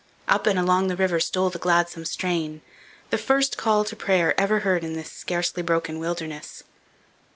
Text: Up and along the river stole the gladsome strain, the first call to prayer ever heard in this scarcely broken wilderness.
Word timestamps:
Up 0.27 0.47
and 0.47 0.57
along 0.57 0.87
the 0.87 0.95
river 0.95 1.19
stole 1.19 1.51
the 1.51 1.59
gladsome 1.59 2.05
strain, 2.05 2.61
the 3.11 3.19
first 3.19 3.55
call 3.55 3.83
to 3.83 3.95
prayer 3.95 4.33
ever 4.35 4.61
heard 4.61 4.83
in 4.83 4.93
this 4.93 5.11
scarcely 5.11 5.61
broken 5.61 5.99
wilderness. 5.99 6.63